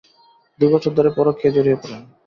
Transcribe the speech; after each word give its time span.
দুই 0.59 0.69
বছর 0.73 0.91
ধরে 0.97 1.09
পরকীয়ায় 1.17 1.55
জড়িয়ে 1.55 1.79
পড়েন। 1.81 2.01